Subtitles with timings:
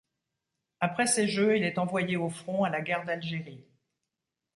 [0.79, 3.63] Après ces Jeux, il est envoyé au front à la Guerre d'Algérie.